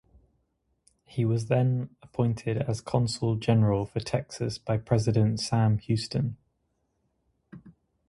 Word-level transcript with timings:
He 1.05 1.25
was 1.25 1.45
then 1.45 1.95
appointed 2.01 2.57
as 2.57 2.81
consul 2.81 3.35
general 3.35 3.85
for 3.85 3.99
Texas 3.99 4.57
by 4.57 4.77
President 4.77 5.39
Sam 5.39 5.77
Houston. 5.77 6.37